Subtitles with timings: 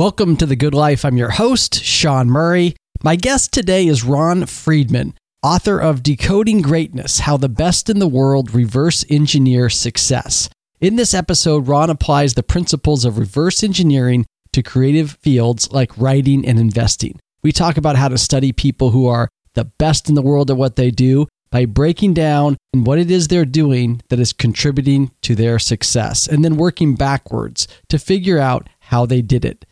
[0.00, 1.04] Welcome to The Good Life.
[1.04, 2.74] I'm your host, Sean Murray.
[3.04, 5.12] My guest today is Ron Friedman,
[5.42, 10.48] author of Decoding Greatness How the Best in the World Reverse Engineer Success.
[10.80, 14.24] In this episode, Ron applies the principles of reverse engineering
[14.54, 17.20] to creative fields like writing and investing.
[17.42, 20.56] We talk about how to study people who are the best in the world at
[20.56, 25.10] what they do by breaking down and what it is they're doing that is contributing
[25.20, 29.66] to their success and then working backwards to figure out how they did it.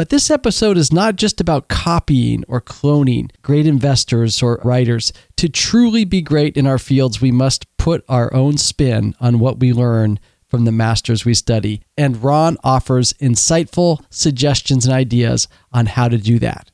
[0.00, 5.12] But this episode is not just about copying or cloning great investors or writers.
[5.36, 9.60] To truly be great in our fields, we must put our own spin on what
[9.60, 10.18] we learn
[10.48, 11.82] from the masters we study.
[11.98, 16.70] And Ron offers insightful suggestions and ideas on how to do that.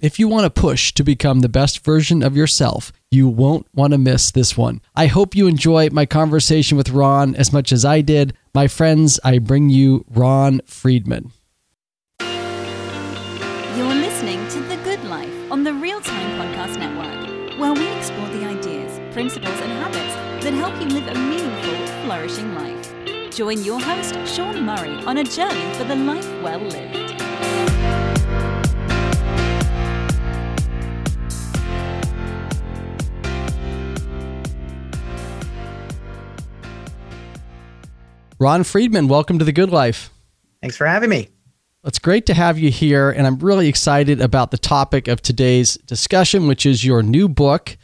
[0.00, 3.92] If you want to push to become the best version of yourself, you won't want
[3.92, 4.80] to miss this one.
[4.96, 8.32] I hope you enjoy my conversation with Ron as much as I did.
[8.54, 11.32] My friends, I bring you Ron Friedman.
[23.40, 27.22] Join your host, Sean Murray, on a journey for the life well lived.
[38.38, 40.10] Ron Friedman, welcome to The Good Life.
[40.60, 41.30] Thanks for having me.
[41.82, 45.78] It's great to have you here, and I'm really excited about the topic of today's
[45.86, 47.78] discussion, which is your new book,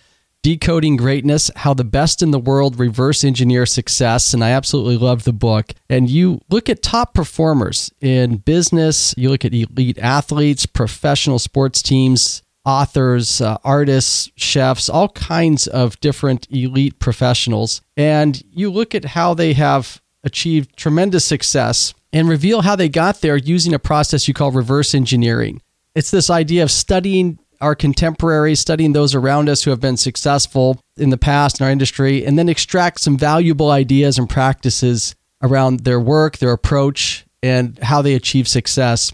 [0.46, 4.32] Decoding Greatness How the Best in the World Reverse Engineer Success.
[4.32, 5.72] And I absolutely love the book.
[5.90, 11.82] And you look at top performers in business, you look at elite athletes, professional sports
[11.82, 17.80] teams, authors, uh, artists, chefs, all kinds of different elite professionals.
[17.96, 23.20] And you look at how they have achieved tremendous success and reveal how they got
[23.20, 25.60] there using a process you call reverse engineering.
[25.96, 30.80] It's this idea of studying our contemporaries, studying those around us who have been successful
[30.96, 35.80] in the past in our industry, and then extract some valuable ideas and practices around
[35.80, 39.12] their work, their approach, and how they achieve success.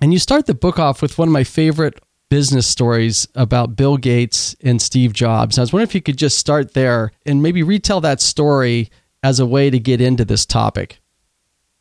[0.00, 2.00] And you start the book off with one of my favorite
[2.30, 5.56] business stories about Bill Gates and Steve Jobs.
[5.56, 8.90] And I was wondering if you could just start there and maybe retell that story
[9.22, 11.00] as a way to get into this topic.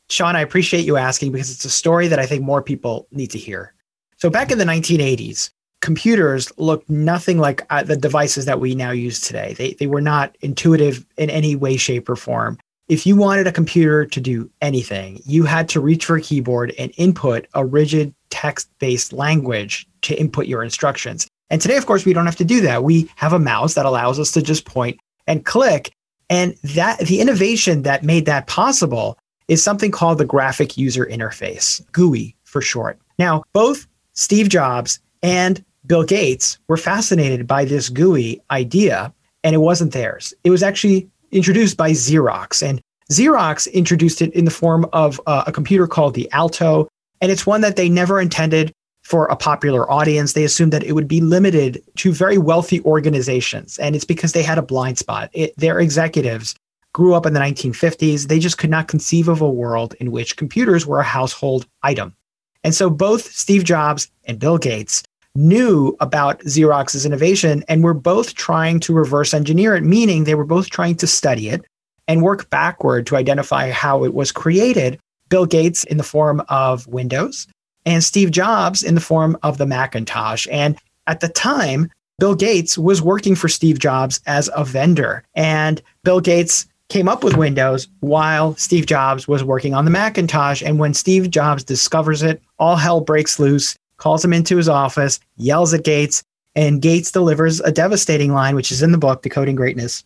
[0.10, 3.32] Sean, I appreciate you asking because it's a story that I think more people need
[3.32, 3.74] to hear.
[4.18, 8.92] So, back in the 1980s, computers looked nothing like uh, the devices that we now
[8.92, 9.54] use today.
[9.58, 12.58] They, they were not intuitive in any way, shape, or form.
[12.88, 16.74] If you wanted a computer to do anything, you had to reach for a keyboard
[16.80, 21.28] and input a rigid text based language to input your instructions.
[21.50, 22.84] And today, of course, we don't have to do that.
[22.84, 25.92] We have a mouse that allows us to just point and click.
[26.30, 29.18] And that the innovation that made that possible
[29.48, 33.00] is something called the graphic user interface, GUI for short.
[33.18, 39.60] Now, both Steve Jobs and Bill Gates were fascinated by this GUI idea, and it
[39.60, 40.34] wasn't theirs.
[40.44, 45.46] It was actually introduced by Xerox, and Xerox introduced it in the form of uh,
[45.48, 46.88] a computer called the Alto,
[47.22, 50.34] and it's one that they never intended for a popular audience.
[50.34, 54.44] They assumed that it would be limited to very wealthy organizations, and it's because they
[54.44, 55.30] had a blind spot.
[55.34, 56.56] It, their executives
[56.94, 60.36] grew up in the 1950s, they just could not conceive of a world in which
[60.36, 62.16] computers were a household item.
[62.64, 65.04] And so both Steve Jobs and Bill Gates
[65.38, 70.44] knew about Xerox's innovation and were both trying to reverse engineer it, meaning they were
[70.44, 71.64] both trying to study it
[72.08, 75.00] and work backward to identify how it was created.
[75.30, 77.48] Bill Gates in the form of Windows
[77.86, 80.48] and Steve Jobs in the form of the Macintosh.
[80.52, 85.24] And at the time, Bill Gates was working for Steve Jobs as a vendor.
[85.36, 90.64] And Bill Gates came up with Windows while Steve Jobs was working on the Macintosh.
[90.64, 95.20] And when Steve Jobs discovers it, all hell breaks loose, calls him into his office,
[95.36, 96.24] yells at Gates,
[96.56, 100.04] and Gates delivers a devastating line, which is in the book, Decoding Greatness,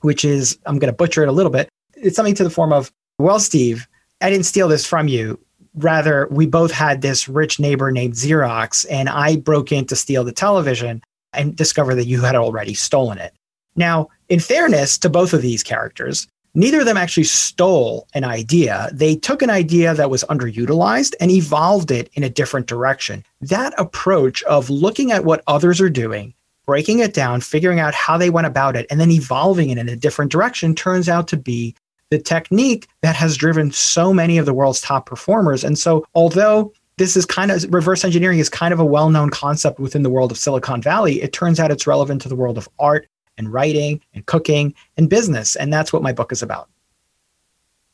[0.00, 1.68] which is, I'm going to butcher it a little bit.
[1.94, 3.86] It's something to the form of, Well, Steve,
[4.20, 5.38] I didn't steal this from you.
[5.74, 10.24] Rather, we both had this rich neighbor named Xerox, and I broke in to steal
[10.24, 11.02] the television
[11.32, 13.32] and discover that you had already stolen it.
[13.76, 18.88] Now, in fairness to both of these characters, neither of them actually stole an idea.
[18.92, 23.24] They took an idea that was underutilized and evolved it in a different direction.
[23.40, 26.34] That approach of looking at what others are doing,
[26.66, 29.88] breaking it down, figuring out how they went about it, and then evolving it in
[29.88, 31.74] a different direction turns out to be
[32.10, 35.62] the technique that has driven so many of the world's top performers.
[35.62, 39.78] And so, although this is kind of reverse engineering is kind of a well-known concept
[39.78, 41.22] within the world of Silicon Valley.
[41.22, 45.08] It turns out it's relevant to the world of art and writing and cooking and
[45.08, 45.56] business.
[45.56, 46.68] And that's what my book is about.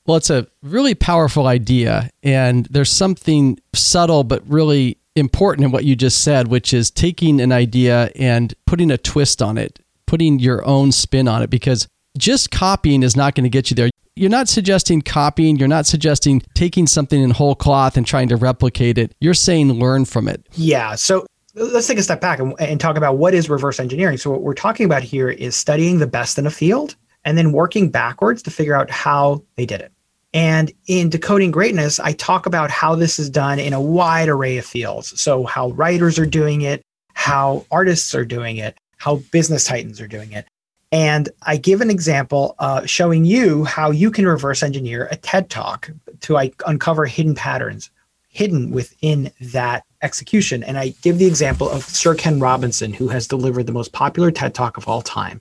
[0.07, 2.11] Well, it's a really powerful idea.
[2.23, 7.41] And there's something subtle but really important in what you just said, which is taking
[7.41, 11.89] an idea and putting a twist on it, putting your own spin on it, because
[12.19, 13.91] just copying is not going to get you there.
[14.17, 15.57] You're not suggesting copying.
[15.57, 19.15] You're not suggesting taking something in whole cloth and trying to replicate it.
[19.21, 20.47] You're saying learn from it.
[20.53, 20.95] Yeah.
[20.95, 24.17] So let's take a step back and, and talk about what is reverse engineering.
[24.17, 27.53] So, what we're talking about here is studying the best in a field and then
[27.53, 29.93] working backwards to figure out how they did it.
[30.33, 34.59] And in Decoding Greatness, I talk about how this is done in a wide array
[34.59, 35.19] of fields.
[35.21, 36.83] So, how writers are doing it,
[37.15, 40.47] how artists are doing it, how business titans are doing it.
[40.93, 45.51] And I give an example uh, showing you how you can reverse engineer a TED
[45.51, 45.91] talk
[46.21, 47.91] to like, uncover hidden patterns
[48.35, 50.63] hidden within that execution.
[50.65, 54.31] And I give the example of Sir Ken Robinson, who has delivered the most popular
[54.31, 55.41] TED talk of all time.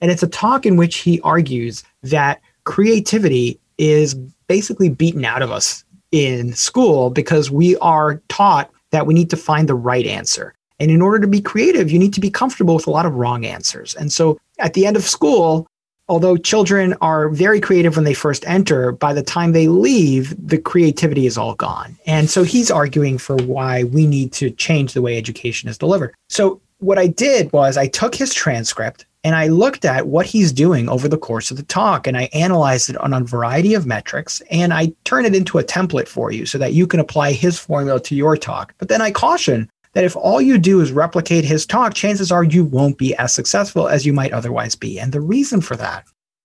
[0.00, 5.50] And it's a talk in which he argues that creativity is basically beaten out of
[5.50, 10.54] us in school because we are taught that we need to find the right answer.
[10.78, 13.14] And in order to be creative, you need to be comfortable with a lot of
[13.14, 13.94] wrong answers.
[13.94, 15.66] And so at the end of school,
[16.08, 20.58] although children are very creative when they first enter, by the time they leave, the
[20.58, 21.96] creativity is all gone.
[22.06, 26.14] And so he's arguing for why we need to change the way education is delivered.
[26.28, 30.52] So what I did was I took his transcript and I looked at what he's
[30.52, 33.86] doing over the course of the talk and I analyzed it on a variety of
[33.86, 37.32] metrics and I turn it into a template for you so that you can apply
[37.32, 38.74] his formula to your talk.
[38.76, 42.44] But then I caution that if all you do is replicate his talk, chances are
[42.44, 44.98] you won't be as successful as you might otherwise be.
[44.98, 46.04] And the reason for that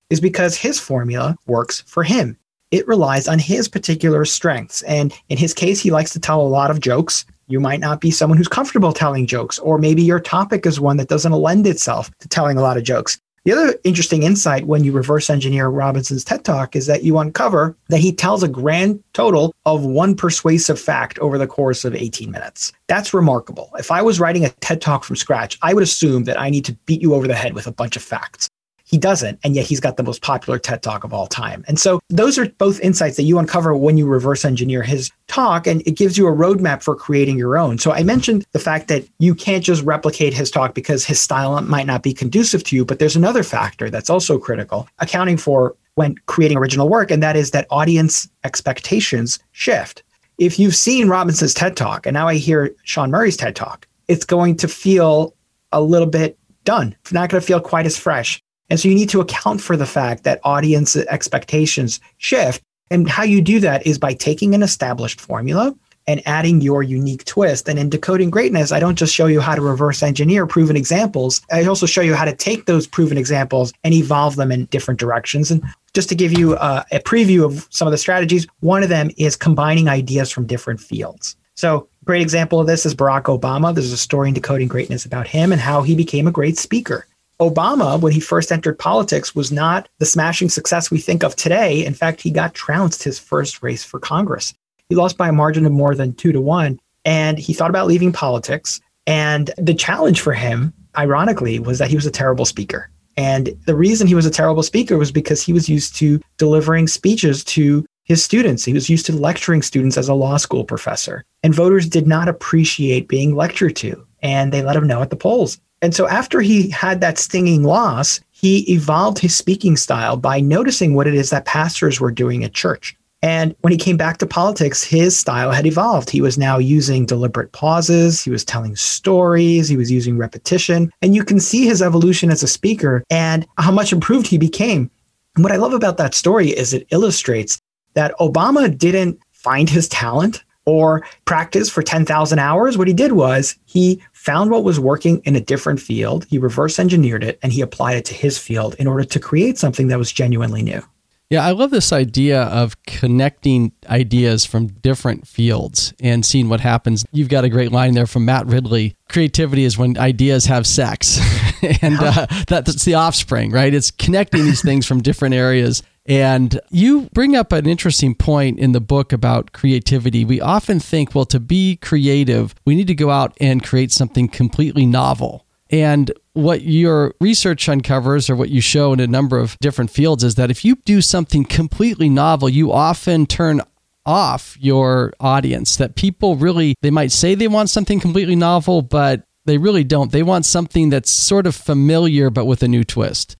[0.09, 2.37] is because his formula works for him.
[2.71, 4.83] It relies on his particular strengths.
[4.83, 7.25] And in his case, he likes to tell a lot of jokes.
[7.47, 10.97] You might not be someone who's comfortable telling jokes, or maybe your topic is one
[10.97, 13.19] that doesn't lend itself to telling a lot of jokes.
[13.45, 17.75] The other interesting insight when you reverse engineer Robinson's TED Talk is that you uncover
[17.87, 22.31] that he tells a grand total of one persuasive fact over the course of 18
[22.31, 22.73] minutes.
[22.87, 23.71] That's remarkable.
[23.79, 26.65] If I was writing a TED Talk from scratch, I would assume that I need
[26.65, 28.49] to beat you over the head with a bunch of facts.
[28.89, 31.63] He doesn't, and yet he's got the most popular TED Talk of all time.
[31.67, 35.67] And so those are both insights that you uncover when you reverse engineer his talk,
[35.67, 37.77] and it gives you a roadmap for creating your own.
[37.77, 41.61] So I mentioned the fact that you can't just replicate his talk because his style
[41.61, 45.75] might not be conducive to you, but there's another factor that's also critical, accounting for
[45.93, 50.01] when creating original work, and that is that audience expectations shift.
[50.39, 54.25] If you've seen Robinson's TED Talk, and now I hear Sean Murray's TED Talk, it's
[54.25, 55.35] going to feel
[55.71, 56.95] a little bit done.
[57.01, 58.41] It's not going to feel quite as fresh.
[58.69, 62.61] And so you need to account for the fact that audience expectations shift.
[62.91, 65.75] And how you do that is by taking an established formula
[66.09, 67.69] and adding your unique twist.
[67.69, 71.41] And in Decoding Greatness, I don't just show you how to reverse engineer proven examples,
[71.51, 74.99] I also show you how to take those proven examples and evolve them in different
[74.99, 75.51] directions.
[75.51, 75.63] And
[75.93, 79.11] just to give you a, a preview of some of the strategies, one of them
[79.17, 81.35] is combining ideas from different fields.
[81.53, 83.75] So, great example of this is Barack Obama.
[83.75, 87.05] There's a story in Decoding Greatness about him and how he became a great speaker.
[87.39, 91.85] Obama, when he first entered politics, was not the smashing success we think of today.
[91.85, 94.53] In fact, he got trounced his first race for Congress.
[94.89, 96.79] He lost by a margin of more than two to one.
[97.05, 98.81] And he thought about leaving politics.
[99.07, 102.89] And the challenge for him, ironically, was that he was a terrible speaker.
[103.15, 106.87] And the reason he was a terrible speaker was because he was used to delivering
[106.87, 108.65] speeches to his students.
[108.65, 111.23] He was used to lecturing students as a law school professor.
[111.43, 114.05] And voters did not appreciate being lectured to.
[114.21, 115.59] And they let him know at the polls.
[115.81, 120.93] And so after he had that stinging loss, he evolved his speaking style by noticing
[120.93, 122.95] what it is that pastors were doing at church.
[123.21, 126.09] And when he came back to politics, his style had evolved.
[126.09, 130.89] He was now using deliberate pauses, he was telling stories, he was using repetition.
[131.01, 134.89] And you can see his evolution as a speaker and how much improved he became.
[135.35, 137.59] And what I love about that story is it illustrates
[137.93, 142.77] that Obama didn't find his talent or practice for 10,000 hours.
[142.77, 146.77] What he did was he found what was working in a different field, he reverse
[146.77, 149.97] engineered it, and he applied it to his field in order to create something that
[149.97, 150.83] was genuinely new.
[151.31, 157.07] Yeah, I love this idea of connecting ideas from different fields and seeing what happens.
[157.11, 158.95] You've got a great line there from Matt Ridley.
[159.09, 161.19] Creativity is when ideas have sex,
[161.81, 163.73] and uh, that's the offspring, right?
[163.73, 168.71] It's connecting these things from different areas and you bring up an interesting point in
[168.71, 170.25] the book about creativity.
[170.25, 174.27] We often think, well, to be creative, we need to go out and create something
[174.27, 175.45] completely novel.
[175.69, 180.23] And what your research uncovers, or what you show in a number of different fields,
[180.23, 183.61] is that if you do something completely novel, you often turn
[184.03, 185.77] off your audience.
[185.77, 190.11] That people really, they might say they want something completely novel, but they really don't.
[190.11, 193.37] They want something that's sort of familiar, but with a new twist.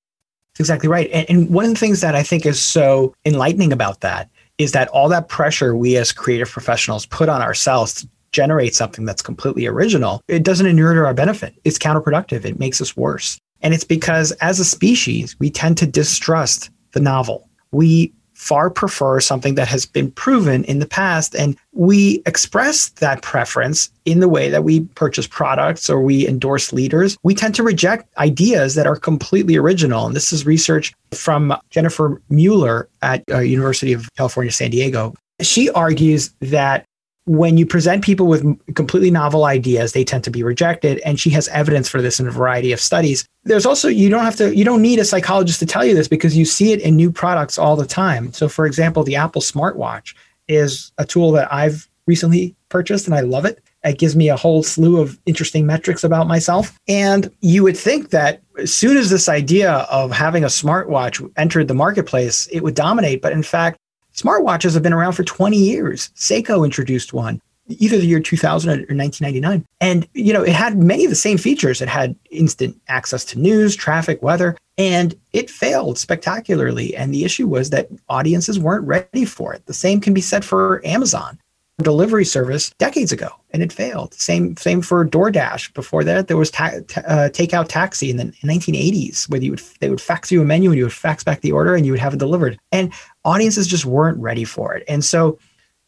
[0.60, 1.10] Exactly right.
[1.12, 4.74] And, and one of the things that I think is so enlightening about that is
[4.74, 9.22] that all that pressure we as creative professionals put on ourselves to generate something that's
[9.22, 11.56] completely original, it doesn't inure to our benefit.
[11.64, 12.46] It's counterproductive.
[12.46, 13.40] It makes us worse.
[13.62, 17.50] And it's because as a species, we tend to distrust the novel.
[17.72, 21.36] We far prefer something that has been proven in the past.
[21.36, 26.72] And we express that preference in the way that we purchase products or we endorse
[26.72, 27.18] leaders.
[27.22, 30.06] We tend to reject ideas that are completely original.
[30.06, 35.14] And this is research from Jennifer Mueller at uh, University of California, San Diego.
[35.42, 36.86] She argues that
[37.30, 38.44] when you present people with
[38.74, 40.98] completely novel ideas, they tend to be rejected.
[41.06, 43.24] And she has evidence for this in a variety of studies.
[43.44, 46.08] There's also, you don't have to, you don't need a psychologist to tell you this
[46.08, 48.34] because you see it in new products all the time.
[48.34, 50.16] So, for example, the Apple smartwatch
[50.48, 53.62] is a tool that I've recently purchased and I love it.
[53.84, 56.80] It gives me a whole slew of interesting metrics about myself.
[56.88, 61.68] And you would think that as soon as this idea of having a smartwatch entered
[61.68, 63.22] the marketplace, it would dominate.
[63.22, 63.78] But in fact,
[64.20, 66.10] Smartwatches have been around for 20 years.
[66.16, 67.42] Seiko introduced one
[67.78, 69.64] either the year 2000 or 1999.
[69.80, 71.82] And, you know, it had many of the same features.
[71.82, 76.96] It had instant access to news, traffic, weather, and it failed spectacularly.
[76.96, 79.66] And the issue was that audiences weren't ready for it.
[79.68, 81.38] The same can be said for Amazon
[81.82, 84.14] delivery service decades ago and it failed.
[84.14, 85.74] Same same for DoorDash.
[85.74, 89.62] Before that, there was ta- ta- uh, takeout taxi in the 1980s where you would
[89.80, 91.92] they would fax you a menu and you would fax back the order and you
[91.92, 92.60] would have it delivered.
[92.72, 92.94] And
[93.30, 94.84] audiences just weren't ready for it.
[94.88, 95.38] And so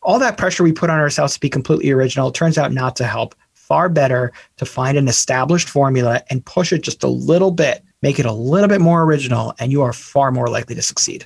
[0.04, 3.06] all that pressure we put on ourselves to be completely original turns out not to
[3.06, 3.36] help.
[3.54, 8.20] Far better to find an established formula and push it just a little bit, make
[8.20, 11.26] it a little bit more original, and you are far more likely to succeed.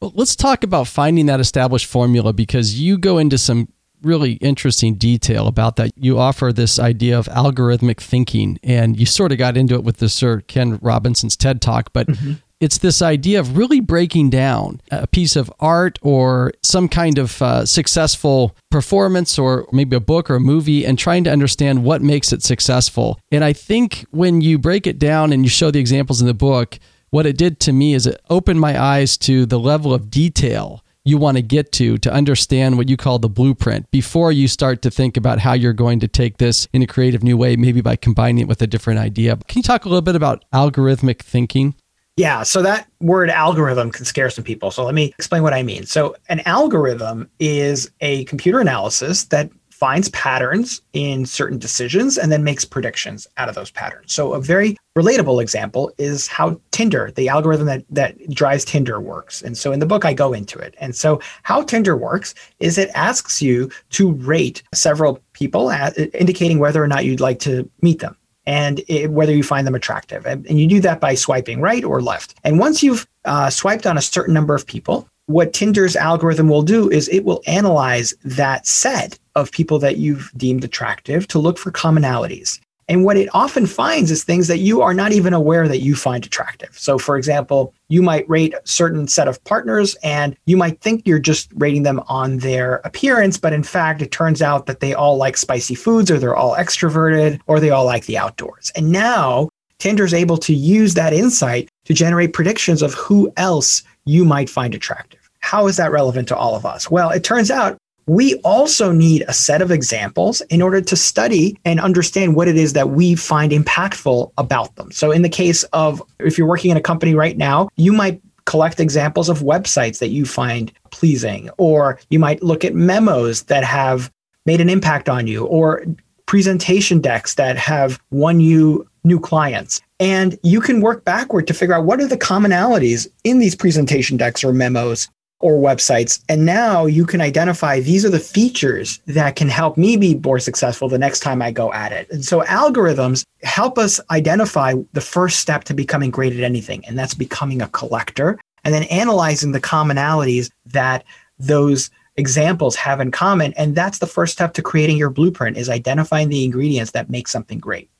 [0.00, 3.68] Well, let's talk about finding that established formula because you go into some
[4.02, 5.92] really interesting detail about that.
[5.96, 9.98] You offer this idea of algorithmic thinking, and you sort of got into it with
[9.98, 12.34] the Sir Ken Robinson's TED Talk, but mm-hmm.
[12.64, 17.42] It's this idea of really breaking down a piece of art or some kind of
[17.42, 22.00] uh, successful performance or maybe a book or a movie and trying to understand what
[22.00, 23.20] makes it successful.
[23.30, 26.32] And I think when you break it down and you show the examples in the
[26.32, 26.78] book,
[27.10, 30.82] what it did to me is it opened my eyes to the level of detail
[31.04, 34.80] you want to get to to understand what you call the blueprint before you start
[34.80, 37.82] to think about how you're going to take this in a creative new way, maybe
[37.82, 39.36] by combining it with a different idea.
[39.46, 41.74] Can you talk a little bit about algorithmic thinking?
[42.16, 44.70] Yeah, so that word algorithm can scare some people.
[44.70, 45.84] So let me explain what I mean.
[45.84, 52.44] So, an algorithm is a computer analysis that finds patterns in certain decisions and then
[52.44, 54.14] makes predictions out of those patterns.
[54.14, 59.42] So a very relatable example is how Tinder, the algorithm that that drives Tinder works.
[59.42, 60.76] And so in the book I go into it.
[60.78, 66.60] And so how Tinder works is it asks you to rate several people at, indicating
[66.60, 70.26] whether or not you'd like to meet them and it, whether you find them attractive.
[70.26, 72.34] And, and, you do that by swiping right or left.
[72.44, 76.62] And once you've uh, swiped on a certain number of people, what Tinder's algorithm will
[76.62, 81.58] do is it will analyze that set of people that you've deemed attractive to look
[81.58, 82.60] for commonalities.
[82.88, 85.94] And what it often finds is things that you are not even aware that you
[85.94, 86.78] find attractive.
[86.78, 91.06] So, for example, you might rate a certain set of partners and you might think
[91.06, 94.94] you're just rating them on their appearance, but in fact, it turns out that they
[94.94, 98.70] all like spicy foods or they're all extroverted or they all like the outdoors.
[98.76, 99.48] And now
[99.78, 104.48] Tinder is able to use that insight to generate predictions of who else you might
[104.48, 105.20] find attractive.
[105.40, 106.90] How is that relevant to all of us?
[106.90, 107.76] Well, it turns out
[108.06, 112.56] we also need a set of examples in order to study and understand what it
[112.56, 114.90] is that we find impactful about them.
[114.92, 118.20] So, in the case of if you're working in a company right now, you might
[118.44, 123.64] collect examples of websites that you find pleasing, or you might look at memos that
[123.64, 124.10] have
[124.44, 125.84] made an impact on you, or
[126.26, 129.80] presentation decks that have won you new clients.
[130.00, 134.16] And you can work backward to figure out what are the commonalities in these presentation
[134.16, 135.08] decks or memos
[135.40, 136.22] or websites.
[136.28, 140.38] And now you can identify these are the features that can help me be more
[140.38, 142.08] successful the next time I go at it.
[142.10, 146.98] And so algorithms help us identify the first step to becoming great at anything, and
[146.98, 151.04] that's becoming a collector and then analyzing the commonalities that
[151.38, 153.52] those examples have in common.
[153.54, 157.28] And that's the first step to creating your blueprint is identifying the ingredients that make
[157.28, 157.90] something great.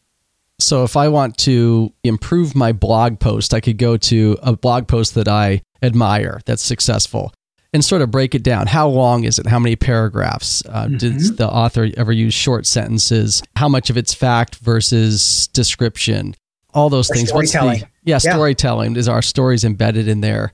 [0.61, 4.87] So if I want to improve my blog post, I could go to a blog
[4.87, 7.33] post that I admire that's successful
[7.73, 8.67] and sort of break it down.
[8.69, 9.47] How long is it?
[9.47, 10.63] How many paragraphs?
[10.67, 10.97] Uh, mm-hmm.
[10.97, 13.43] Did the author ever use short sentences?
[13.57, 16.37] How much of it's fact versus description?
[16.73, 17.29] All those or things.
[17.29, 17.81] Storytelling.
[17.81, 18.95] The, yeah, storytelling.
[18.95, 18.99] Yeah.
[19.01, 20.53] Is our stories embedded in there?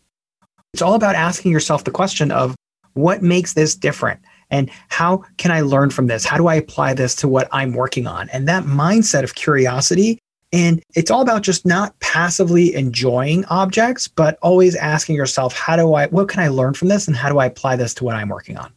[0.73, 2.55] It's all about asking yourself the question of
[2.95, 4.21] what makes this different?
[4.51, 6.25] And how can I learn from this?
[6.25, 8.29] How do I apply this to what I'm working on?
[8.31, 10.19] And that mindset of curiosity
[10.53, 15.95] And it's all about just not passively enjoying objects, but always asking yourself, how do
[15.95, 17.07] I, what can I learn from this?
[17.07, 18.73] And how do I apply this to what I'm working on?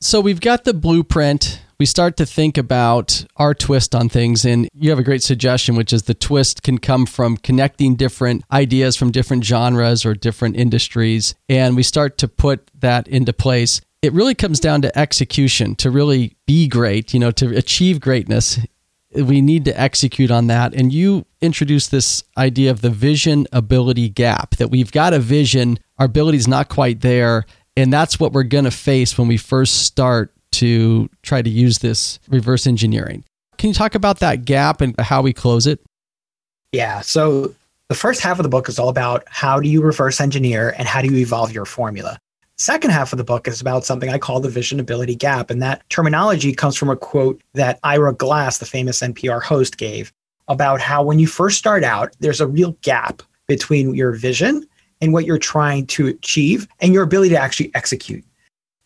[0.00, 1.60] So we've got the blueprint.
[1.78, 4.46] We start to think about our twist on things.
[4.46, 8.42] And you have a great suggestion, which is the twist can come from connecting different
[8.50, 11.34] ideas from different genres or different industries.
[11.50, 13.82] And we start to put that into place.
[14.00, 18.58] It really comes down to execution to really be great, you know, to achieve greatness.
[19.12, 20.74] We need to execute on that.
[20.74, 25.78] And you introduced this idea of the vision ability gap that we've got a vision,
[25.98, 27.44] our ability is not quite there
[27.76, 31.78] and that's what we're going to face when we first start to try to use
[31.78, 33.24] this reverse engineering.
[33.58, 35.80] Can you talk about that gap and how we close it?
[36.72, 37.00] Yeah.
[37.00, 37.54] So
[37.88, 40.86] the first half of the book is all about how do you reverse engineer and
[40.86, 42.18] how do you evolve your formula.
[42.60, 45.48] Second half of the book is about something I call the vision ability gap.
[45.48, 50.12] And that terminology comes from a quote that Ira Glass, the famous NPR host, gave
[50.46, 54.66] about how when you first start out, there's a real gap between your vision
[55.00, 58.22] and what you're trying to achieve and your ability to actually execute.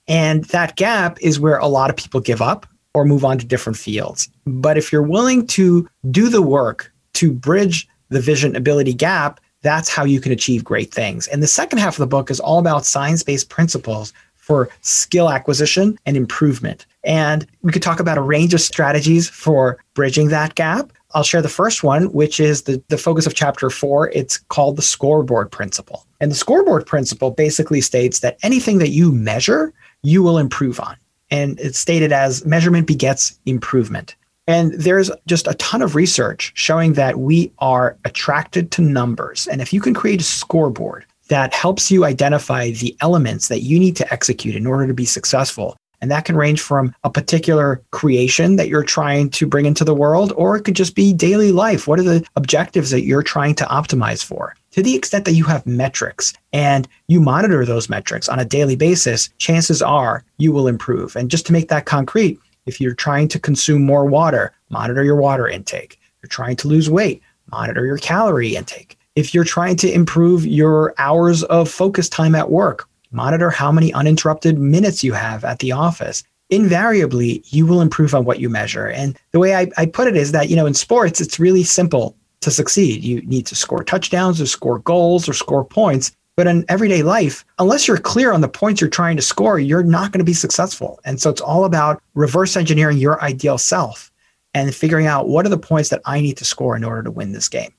[0.07, 3.45] And that gap is where a lot of people give up or move on to
[3.45, 4.29] different fields.
[4.47, 9.89] But if you're willing to do the work to bridge the vision ability gap, that's
[9.89, 11.27] how you can achieve great things.
[11.27, 15.31] And the second half of the book is all about science based principles for skill
[15.31, 16.85] acquisition and improvement.
[17.03, 20.93] And we could talk about a range of strategies for bridging that gap.
[21.15, 24.11] I'll share the first one, which is the, the focus of chapter four.
[24.11, 26.05] It's called the scoreboard principle.
[26.21, 30.97] And the scoreboard principle basically states that anything that you measure, you will improve on.
[31.31, 34.15] And it's stated as measurement begets improvement.
[34.47, 39.47] And there's just a ton of research showing that we are attracted to numbers.
[39.47, 43.79] And if you can create a scoreboard that helps you identify the elements that you
[43.79, 47.81] need to execute in order to be successful, and that can range from a particular
[47.91, 51.51] creation that you're trying to bring into the world, or it could just be daily
[51.51, 51.89] life.
[51.89, 54.55] What are the objectives that you're trying to optimize for?
[54.73, 58.77] To the extent that you have metrics and you monitor those metrics on a daily
[58.77, 61.17] basis, chances are you will improve.
[61.17, 65.17] And just to make that concrete, if you're trying to consume more water, monitor your
[65.17, 66.01] water intake.
[66.01, 68.99] If You're trying to lose weight, monitor your calorie intake.
[69.17, 73.93] If you're trying to improve your hours of focus time at work, Monitor how many
[73.93, 76.25] uninterrupted minutes you have at the office.
[76.51, 78.89] Invariably, you will improve on what you measure.
[78.89, 81.63] And the way I, I put it is that, you know, in sports, it's really
[81.63, 83.05] simple to succeed.
[83.05, 86.11] You need to score touchdowns or score goals or score points.
[86.37, 89.85] But in everyday life, unless you're clear on the points you're trying to score, you're
[89.85, 91.01] not going to be successful.
[91.05, 94.11] And so it's all about reverse engineering your ideal self
[94.53, 97.11] and figuring out what are the points that I need to score in order to
[97.11, 97.73] win this game.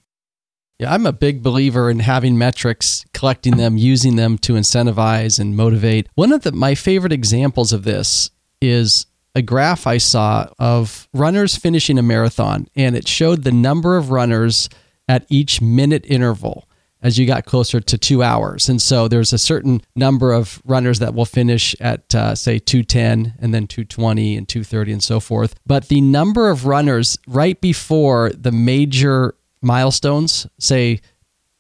[0.80, 5.56] Yeah, I'm a big believer in having metrics, collecting them, using them to incentivize and
[5.56, 6.10] motivate.
[6.16, 8.30] One of the, my favorite examples of this
[8.62, 13.96] is a graph I saw of runners finishing a marathon, and it showed the number
[13.96, 14.70] of runners
[15.08, 16.68] at each minute interval
[17.06, 18.68] as you got closer to two hours.
[18.68, 23.36] And so there's a certain number of runners that will finish at, uh, say, 210
[23.38, 25.54] and then 220 and 230 and so forth.
[25.68, 31.00] But the number of runners right before the major milestones, say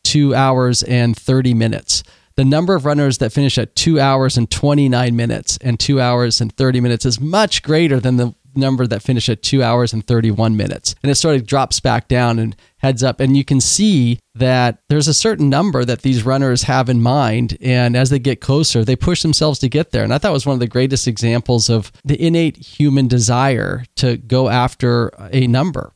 [0.03, 2.01] two hours and 30 minutes.
[2.38, 6.41] The number of runners that finish at two hours and 29 minutes and two hours
[6.41, 10.05] and 30 minutes is much greater than the number that finish at two hours and
[10.05, 10.95] 31 minutes.
[11.03, 13.19] And it sort of drops back down and heads up.
[13.19, 17.57] And you can see that there's a certain number that these runners have in mind.
[17.61, 20.03] And as they get closer, they push themselves to get there.
[20.03, 24.17] And I thought was one of the greatest examples of the innate human desire to
[24.17, 25.91] go after a number.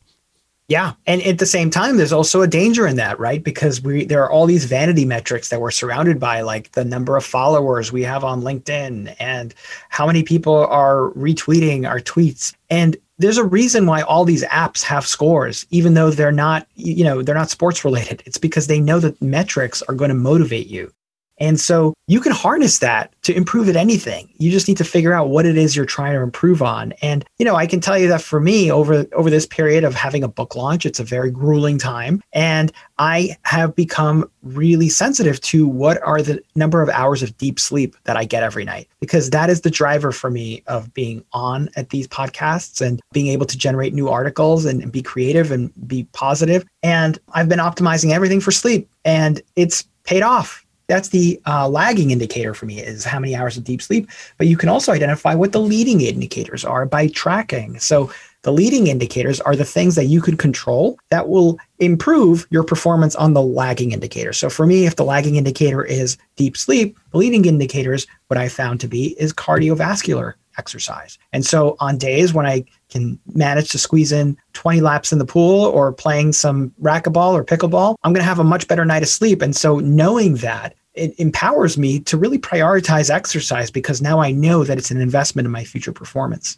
[0.70, 0.94] Yeah.
[1.08, 3.44] And at the same time, there's also a danger in that, right?
[3.44, 7.18] Because we there are all these vanity metrics that we're surrounded by, like the number
[7.18, 9.56] of followers we have on LinkedIn and
[9.90, 12.54] how many people are retweeting our tweets.
[12.70, 17.04] And there's a reason why all these apps have scores, even though they're not, you
[17.04, 18.22] know, they're not sports related.
[18.28, 20.94] It's because they know that metrics are going to motivate you.
[21.40, 24.30] And so you can harness that to improve at anything.
[24.38, 26.94] You just need to figure out what it is you're trying to improve on.
[27.02, 29.96] And you know, I can tell you that for me over over this period of
[29.96, 35.40] having a book launch, it's a very grueling time and I have become really sensitive
[35.42, 38.88] to what are the number of hours of deep sleep that I get every night
[39.00, 43.28] because that is the driver for me of being on at these podcasts and being
[43.28, 46.66] able to generate new articles and, and be creative and be positive.
[46.84, 52.12] And I've been optimizing everything for sleep and it's paid off that's the uh, lagging
[52.12, 54.10] indicator for me is how many hours of deep sleep.
[54.38, 57.80] But you can also identify what the leading indicators are by tracking.
[57.80, 62.64] So the leading indicators are the things that you can control that will improve your
[62.64, 64.34] performance on the lagging indicator.
[64.34, 68.50] So for me, if the lagging indicator is deep sleep, the leading indicators, what I
[68.50, 71.18] found to be is cardiovascular exercise.
[71.34, 75.26] And so on days when I can manage to squeeze in 20 laps in the
[75.26, 79.02] pool or playing some racquetball or pickleball, I'm going to have a much better night
[79.02, 79.42] of sleep.
[79.42, 84.64] And so knowing that it empowers me to really prioritize exercise because now I know
[84.64, 86.58] that it's an investment in my future performance.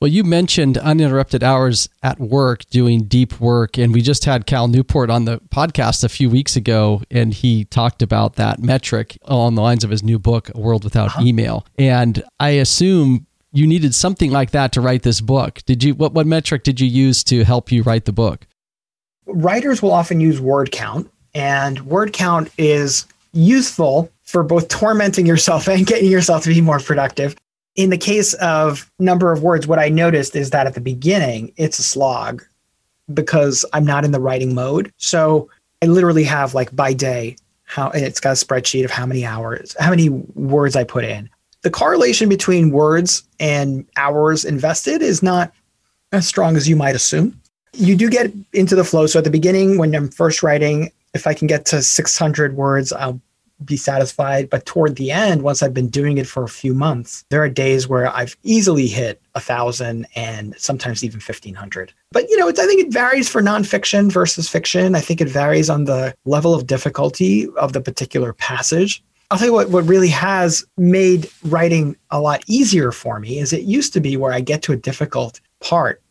[0.00, 3.78] Well, you mentioned uninterrupted hours at work doing deep work.
[3.78, 7.64] And we just had Cal Newport on the podcast a few weeks ago, and he
[7.64, 11.22] talked about that metric along the lines of his new book, A World Without uh-huh.
[11.22, 11.66] Email.
[11.78, 15.60] And I assume you needed something like that to write this book.
[15.64, 18.46] Did you what what metric did you use to help you write the book?
[19.26, 25.68] Writers will often use word count, and word count is useful for both tormenting yourself
[25.68, 27.36] and getting yourself to be more productive
[27.76, 31.52] in the case of number of words, what I noticed is that at the beginning,
[31.56, 32.42] it's a slog
[33.12, 34.92] because I'm not in the writing mode.
[34.96, 35.50] So
[35.82, 39.74] I literally have like by day, how it's got a spreadsheet of how many hours,
[39.78, 41.28] how many words I put in.
[41.62, 45.52] The correlation between words and hours invested is not
[46.12, 47.40] as strong as you might assume.
[47.72, 49.06] You do get into the flow.
[49.06, 52.92] So at the beginning, when I'm first writing, if I can get to 600 words,
[52.92, 53.20] I'll
[53.64, 54.50] be satisfied.
[54.50, 57.48] But toward the end, once I've been doing it for a few months, there are
[57.48, 61.92] days where I've easily hit a thousand and sometimes even 1500.
[62.12, 64.94] But, you know, I think it varies for nonfiction versus fiction.
[64.94, 69.02] I think it varies on the level of difficulty of the particular passage.
[69.30, 73.52] I'll tell you what, what really has made writing a lot easier for me is
[73.52, 76.02] it used to be where I get to a difficult part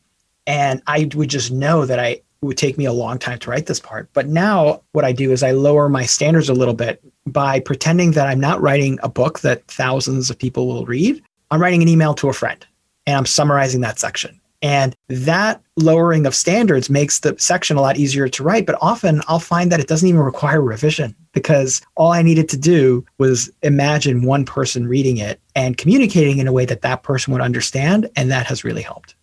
[0.45, 3.49] and I would just know that I it would take me a long time to
[3.49, 4.09] write this part.
[4.13, 8.11] But now what I do is I lower my standards a little bit by pretending
[8.11, 11.23] that I'm not writing a book that thousands of people will read.
[11.51, 12.65] I'm writing an email to a friend
[13.07, 14.39] and I'm summarizing that section.
[14.61, 18.65] And that lowering of standards makes the section a lot easier to write.
[18.65, 22.57] But often I'll find that it doesn't even require revision because all I needed to
[22.57, 27.31] do was imagine one person reading it and communicating in a way that that person
[27.33, 28.09] would understand.
[28.17, 29.15] And that has really helped.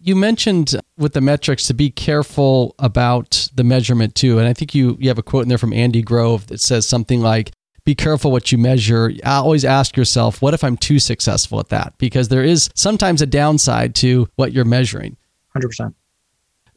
[0.00, 4.38] You mentioned with the metrics to be careful about the measurement too.
[4.38, 6.86] And I think you, you have a quote in there from Andy Grove that says
[6.86, 7.52] something like,
[7.84, 9.12] be careful what you measure.
[9.24, 11.94] I Always ask yourself, what if I'm too successful at that?
[11.98, 15.16] Because there is sometimes a downside to what you're measuring.
[15.56, 15.94] 100%.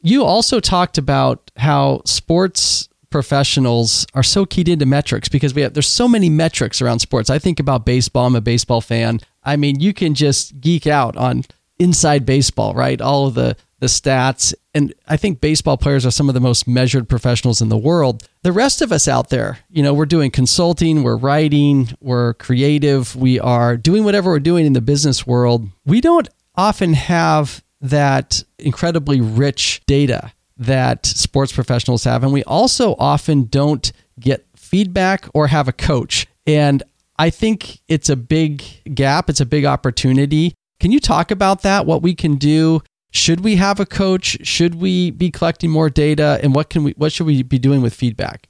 [0.00, 5.74] You also talked about how sports professionals are so keyed into metrics because we have
[5.74, 7.30] there's so many metrics around sports.
[7.30, 9.20] I think about baseball, I'm a baseball fan.
[9.44, 11.44] I mean, you can just geek out on
[11.82, 13.00] inside baseball, right?
[13.00, 14.54] All of the the stats.
[14.74, 18.28] And I think baseball players are some of the most measured professionals in the world.
[18.42, 23.16] The rest of us out there, you know, we're doing consulting, we're writing, we're creative,
[23.16, 25.68] we are doing whatever we're doing in the business world.
[25.84, 32.22] We don't often have that incredibly rich data that sports professionals have.
[32.22, 33.90] And we also often don't
[34.20, 36.28] get feedback or have a coach.
[36.46, 36.84] And
[37.18, 38.62] I think it's a big
[38.94, 41.86] gap, it's a big opportunity can you talk about that?
[41.86, 42.82] What we can do?
[43.12, 44.36] Should we have a coach?
[44.44, 46.40] Should we be collecting more data?
[46.42, 48.48] And what can we what should we be doing with feedback?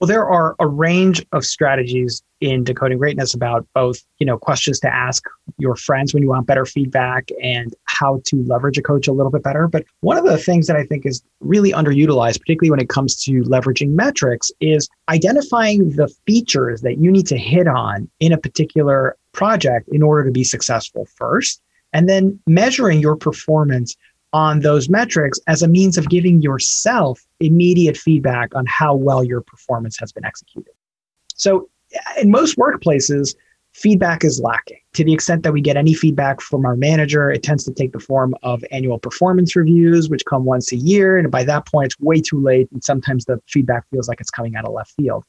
[0.00, 4.80] Well, there are a range of strategies in decoding greatness about both, you know, questions
[4.80, 5.22] to ask
[5.58, 9.32] your friends when you want better feedback and how to leverage a coach a little
[9.32, 9.68] bit better.
[9.68, 13.22] But one of the things that I think is really underutilized, particularly when it comes
[13.24, 18.38] to leveraging metrics, is identifying the features that you need to hit on in a
[18.38, 23.96] particular project in order to be successful first, and then measuring your performance
[24.32, 29.40] on those metrics as a means of giving yourself immediate feedback on how well your
[29.40, 30.72] performance has been executed.
[31.34, 31.70] So,
[32.20, 33.36] in most workplaces,
[33.72, 34.80] feedback is lacking.
[34.94, 37.92] To the extent that we get any feedback from our manager, it tends to take
[37.92, 41.16] the form of annual performance reviews, which come once a year.
[41.16, 42.68] And by that point, it's way too late.
[42.72, 45.24] And sometimes the feedback feels like it's coming out of left field.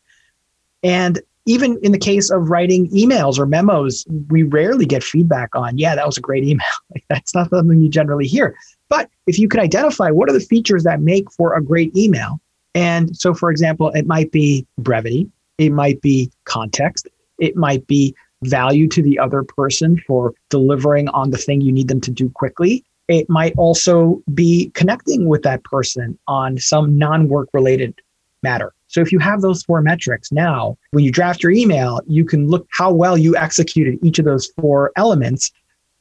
[0.83, 5.77] And even in the case of writing emails or memos, we rarely get feedback on,
[5.77, 6.67] yeah, that was a great email.
[6.93, 8.55] like that's not something you generally hear.
[8.89, 12.39] But if you could identify what are the features that make for a great email,
[12.75, 17.07] and so for example, it might be brevity, it might be context,
[17.39, 21.87] it might be value to the other person for delivering on the thing you need
[21.87, 22.83] them to do quickly.
[23.07, 27.99] It might also be connecting with that person on some non work related
[28.43, 28.73] matter.
[28.89, 32.47] So if you have those four metrics now, when you draft your email, you can
[32.47, 35.51] look how well you executed each of those four elements.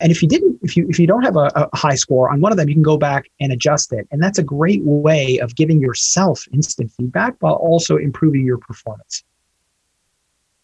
[0.01, 2.41] And if you didn't, if you if you don't have a, a high score on
[2.41, 4.09] one of them, you can go back and adjust it.
[4.11, 9.23] And that's a great way of giving yourself instant feedback while also improving your performance.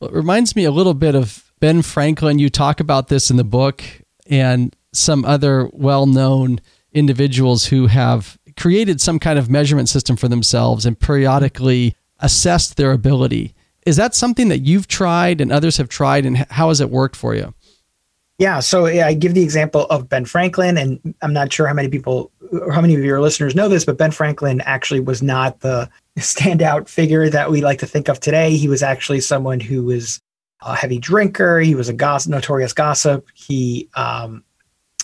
[0.01, 2.39] Well, it reminds me a little bit of Ben Franklin.
[2.39, 3.85] You talk about this in the book
[4.27, 6.61] and some other well-known
[6.95, 12.91] individuals who have created some kind of measurement system for themselves and periodically assessed their
[12.91, 13.55] ability.
[13.87, 17.15] Is that something that you've tried and others have tried, and how has it worked
[17.15, 17.55] for you?
[18.39, 21.89] Yeah, so I give the example of Ben Franklin, and I'm not sure how many
[21.89, 22.33] people,
[22.73, 26.89] how many of your listeners know this, but Ben Franklin actually was not the standout
[26.89, 28.57] figure that we like to think of today.
[28.57, 30.21] He was actually someone who was
[30.63, 31.61] a heavy drinker.
[31.61, 33.29] He was a gossip, notorious gossip.
[33.35, 34.43] He um,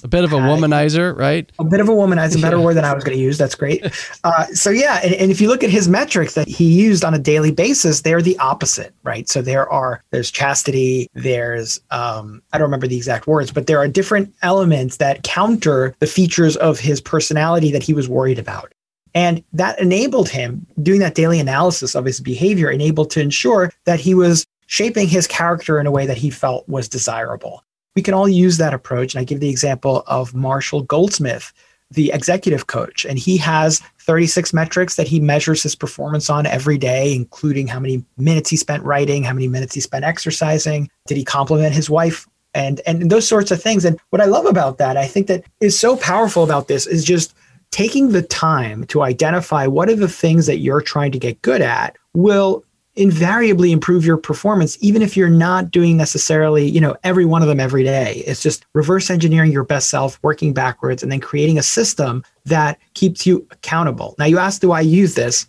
[0.02, 1.50] a bit of a womanizer, right?
[1.58, 2.64] A bit of a womanizer, a better yeah.
[2.64, 3.38] word than I was going to use.
[3.38, 3.84] That's great.
[4.22, 7.14] Uh, so yeah, and, and if you look at his metrics that he used on
[7.14, 9.28] a daily basis, they're the opposite, right?
[9.28, 13.78] So there are there's chastity, there's um, I don't remember the exact words, but there
[13.78, 18.74] are different elements that counter the features of his personality that he was worried about.
[19.14, 24.00] And that enabled him, doing that daily analysis of his behavior, enabled to ensure that
[24.00, 27.64] he was shaping his character in a way that he felt was desirable
[27.96, 29.14] we can all use that approach.
[29.14, 31.52] And I give the example of Marshall Goldsmith,
[31.90, 36.78] the executive coach, and he has 36 metrics that he measures his performance on every
[36.78, 41.16] day, including how many minutes he spent writing, how many minutes he spent exercising, did
[41.16, 43.84] he compliment his wife, and and those sorts of things.
[43.84, 47.04] And what I love about that, I think that is so powerful about this is
[47.04, 47.34] just
[47.70, 51.62] taking the time to identify what are the things that you're trying to get good
[51.62, 52.64] at will
[53.00, 57.48] invariably improve your performance even if you're not doing necessarily you know every one of
[57.48, 58.22] them every day.
[58.26, 62.78] It's just reverse engineering your best self working backwards and then creating a system that
[62.94, 64.14] keeps you accountable.
[64.18, 65.46] Now you asked do i use this?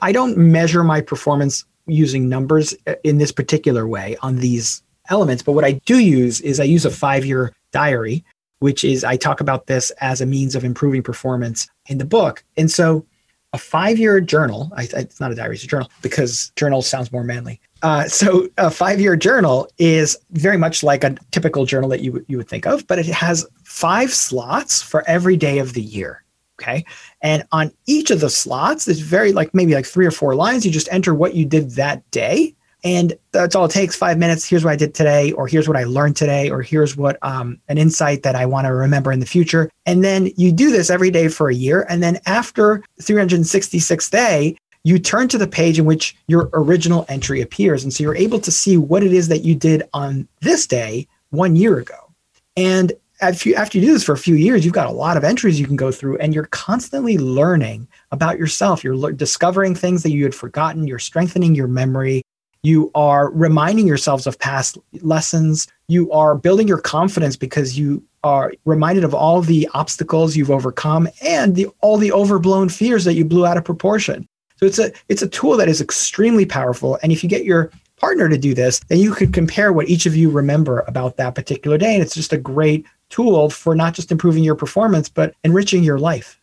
[0.00, 5.42] I don't measure my performance using numbers uh, in this particular way on these elements
[5.42, 8.24] but what i do use is i use a five year diary
[8.60, 12.44] which is i talk about this as a means of improving performance in the book.
[12.56, 13.04] And so
[13.52, 14.70] a five year journal.
[14.76, 17.60] I, it's not a diary, it's a journal because journal sounds more manly.
[17.82, 22.24] Uh, so a five year journal is very much like a typical journal that you,
[22.28, 26.24] you would think of, but it has five slots for every day of the year.
[26.60, 26.84] Okay.
[27.22, 30.66] And on each of the slots, there's very like maybe like three or four lines.
[30.66, 34.44] You just enter what you did that day and that's all it takes five minutes.
[34.44, 37.60] Here's what I did today, or here's what I learned today, or here's what um,
[37.68, 39.70] an insight that I want to remember in the future.
[39.86, 41.86] And then you do this every day for a year.
[41.88, 47.40] And then after 366th day, you turn to the page in which your original entry
[47.40, 47.82] appears.
[47.82, 51.06] And so you're able to see what it is that you did on this day
[51.30, 52.12] one year ago.
[52.56, 55.16] And after you, after you do this for a few years, you've got a lot
[55.16, 58.82] of entries you can go through, and you're constantly learning about yourself.
[58.82, 60.86] You're le- discovering things that you had forgotten.
[60.86, 62.22] You're strengthening your memory.
[62.62, 65.66] You are reminding yourselves of past lessons.
[65.88, 71.08] You are building your confidence because you are reminded of all the obstacles you've overcome
[71.22, 74.28] and the, all the overblown fears that you blew out of proportion.
[74.56, 76.98] So it's a it's a tool that is extremely powerful.
[77.02, 80.04] And if you get your partner to do this, then you could compare what each
[80.04, 81.94] of you remember about that particular day.
[81.94, 85.98] And it's just a great tool for not just improving your performance, but enriching your
[85.98, 86.38] life.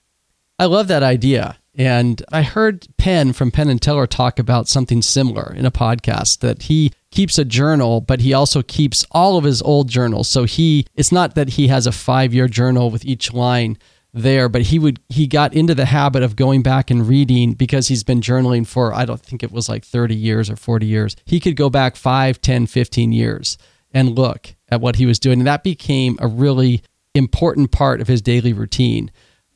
[0.57, 1.57] I love that idea.
[1.77, 6.39] And I heard Penn from Penn and Teller talk about something similar in a podcast
[6.39, 10.27] that he keeps a journal, but he also keeps all of his old journals.
[10.27, 13.77] So he it's not that he has a 5-year journal with each line
[14.11, 17.89] there, but he would he got into the habit of going back and reading because
[17.89, 21.15] he's been journaling for I don't think it was like 30 years or 40 years.
[21.25, 23.59] He could go back 5, 10, 15 years
[23.91, 25.39] and look at what he was doing.
[25.39, 26.81] And that became a really
[27.13, 29.11] important part of his daily routine.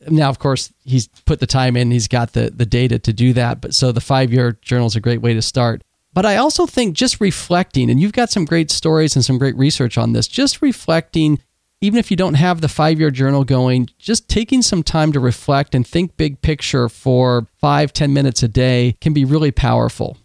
[0.09, 3.33] Now, of course, he's put the time in, he's got the, the data to do
[3.33, 3.61] that.
[3.61, 5.83] But so the five year journal is a great way to start.
[6.13, 9.55] But I also think just reflecting, and you've got some great stories and some great
[9.55, 11.39] research on this, just reflecting,
[11.79, 15.19] even if you don't have the five year journal going, just taking some time to
[15.19, 20.17] reflect and think big picture for five, ten minutes a day can be really powerful.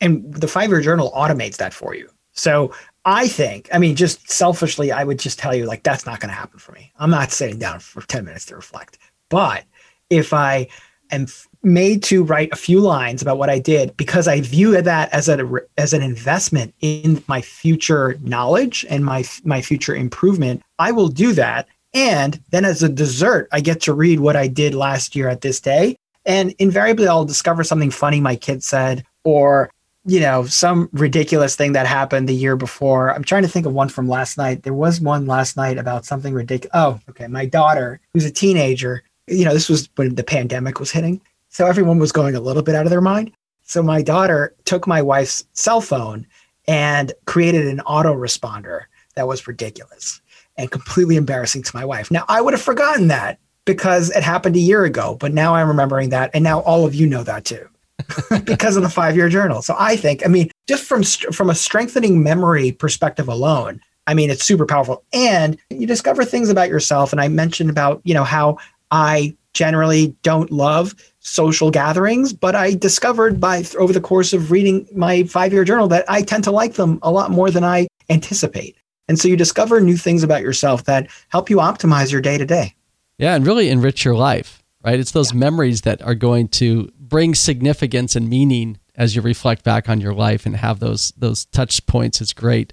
[0.00, 2.08] And the five year journal automates that for you.
[2.32, 2.72] So
[3.04, 6.28] I think, I mean, just selfishly, I would just tell you, like, that's not going
[6.28, 6.92] to happen for me.
[6.98, 8.98] I'm not sitting down for 10 minutes to reflect.
[9.28, 9.64] But
[10.08, 10.68] if I
[11.10, 11.26] am
[11.62, 15.28] made to write a few lines about what I did because I view that as
[15.28, 21.08] a as an investment in my future knowledge and my my future improvement, I will
[21.08, 21.68] do that.
[21.94, 25.42] And then as a dessert, I get to read what I did last year at
[25.42, 25.96] this day.
[26.24, 29.70] And invariably, I'll discover something funny my kid said, or
[30.04, 33.12] you know, some ridiculous thing that happened the year before.
[33.12, 34.62] I'm trying to think of one from last night.
[34.62, 36.72] There was one last night about something ridiculous.
[36.74, 37.28] Oh, okay.
[37.28, 41.20] My daughter, who's a teenager, you know, this was when the pandemic was hitting.
[41.50, 43.32] So everyone was going a little bit out of their mind.
[43.62, 46.26] So my daughter took my wife's cell phone
[46.66, 48.82] and created an autoresponder
[49.14, 50.20] that was ridiculous
[50.56, 52.10] and completely embarrassing to my wife.
[52.10, 55.68] Now, I would have forgotten that because it happened a year ago, but now I'm
[55.68, 56.30] remembering that.
[56.34, 57.68] And now all of you know that too.
[58.44, 59.62] because of the five year journal.
[59.62, 64.30] So I think, I mean, just from from a strengthening memory perspective alone, I mean,
[64.30, 65.04] it's super powerful.
[65.12, 67.12] And you discover things about yourself.
[67.12, 68.58] And I mentioned about, you know, how
[68.90, 74.86] I generally don't love social gatherings, but I discovered by over the course of reading
[74.94, 77.88] my five year journal that I tend to like them a lot more than I
[78.10, 78.76] anticipate.
[79.08, 82.46] And so you discover new things about yourself that help you optimize your day to
[82.46, 82.74] day.
[83.18, 84.98] Yeah, and really enrich your life, right?
[84.98, 85.38] It's those yeah.
[85.38, 90.14] memories that are going to bring significance and meaning as you reflect back on your
[90.14, 92.22] life and have those those touch points.
[92.22, 92.72] It's great.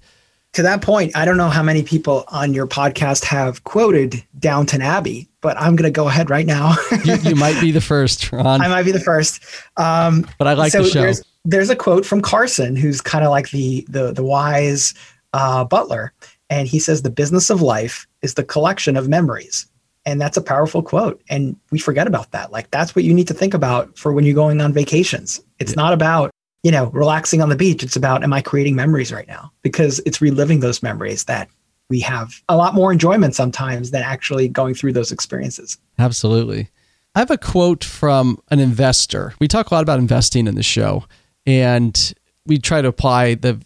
[0.53, 4.81] To that point, I don't know how many people on your podcast have quoted Downton
[4.81, 6.73] Abbey, but I'm going to go ahead right now.
[7.03, 8.61] you, you, might be the first, Ron.
[8.61, 9.43] I might be the first.
[9.77, 11.01] Um, but I like so the show.
[11.01, 14.95] There's, there's a quote from Carson, who's kind of like the the the wise
[15.33, 16.13] uh, butler,
[16.49, 19.67] and he says, "The business of life is the collection of memories."
[20.09, 21.21] And that's a powerful quote.
[21.29, 22.51] And we forget about that.
[22.51, 25.39] Like that's what you need to think about for when you're going on vacations.
[25.59, 25.83] It's yeah.
[25.83, 26.31] not about,
[26.63, 27.83] you know, relaxing on the beach.
[27.83, 29.51] It's about, am I creating memories right now?
[29.61, 31.47] Because it's reliving those memories that
[31.91, 35.77] we have a lot more enjoyment sometimes than actually going through those experiences.
[35.99, 36.69] Absolutely.
[37.13, 39.33] I have a quote from an investor.
[39.39, 41.05] We talk a lot about investing in the show,
[41.45, 42.13] and
[42.45, 43.59] we try to apply the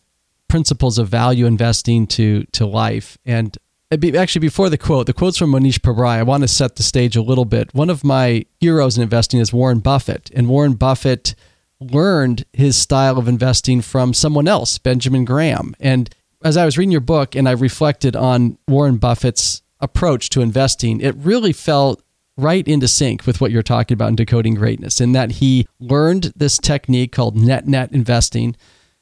[0.48, 3.18] principles of value investing to to life.
[3.26, 3.58] And
[3.94, 6.84] Uh, actually before the quote the quote's from Mohnish Pabrai i want to set the
[6.84, 7.74] stage a little bit.
[7.76, 11.36] One of my heroes in investing is warren buffett and warren buffett
[11.80, 15.76] learned his style of investing from someone else benjamin graham.
[15.80, 16.10] And
[16.44, 21.00] as i was reading your book and i reflected on warren buffett's approach to investing
[21.00, 22.02] it really felt
[22.36, 26.34] right into sync with what you're talking about in decoding greatness in that he learned
[26.36, 28.56] this technique called net net investing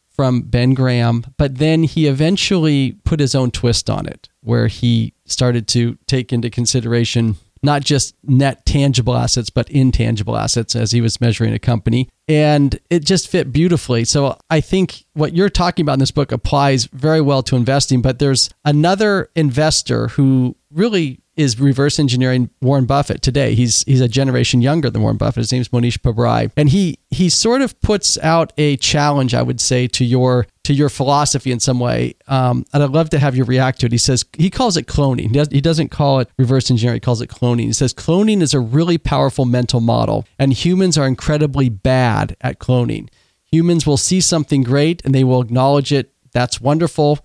[0.09, 5.13] from Ben Graham, but then he eventually put his own twist on it, where he
[5.25, 11.01] started to take into consideration not just net tangible assets, but intangible assets as he
[11.01, 12.09] was measuring a company.
[12.27, 14.03] And it just fit beautifully.
[14.05, 18.01] So I think what you're talking about in this book applies very well to investing.
[18.01, 23.55] But there's another investor who really is reverse engineering Warren Buffett today.
[23.55, 25.41] He's he's a generation younger than Warren Buffett.
[25.41, 29.61] His name's Mohnish Pabrai, and he he sort of puts out a challenge, I would
[29.61, 32.15] say, to your to your philosophy in some way.
[32.27, 33.91] Um, and I'd love to have you react to it.
[33.91, 35.29] He says he calls it cloning.
[35.29, 36.97] He, does, he doesn't call it reverse engineering.
[36.97, 37.65] He calls it cloning.
[37.65, 42.59] He says cloning is a really powerful mental model, and humans are incredibly bad at
[42.59, 43.07] cloning.
[43.51, 46.13] Humans will see something great and they will acknowledge it.
[46.31, 47.19] That's wonderful